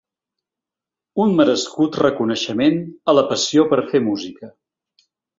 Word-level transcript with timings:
Un 1.25 1.33
merescut 1.41 1.99
reconeixement 2.03 2.79
a 3.13 3.15
la 3.17 3.25
passió 3.33 3.65
per 3.75 3.83
fer 3.91 4.01
música. 4.07 4.49